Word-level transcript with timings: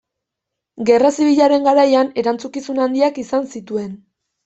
Gerra 0.91 1.11
Zibilaren 1.19 1.69
garaian 1.69 2.11
erantzukizun 2.25 2.83
handiak 2.89 3.25
izan 3.29 3.51
zituen. 3.57 3.97